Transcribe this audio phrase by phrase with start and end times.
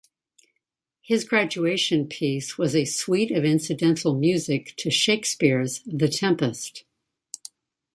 [1.03, 6.85] His graduation piece was a suite of incidental music to Shakespeare's "The Tempest".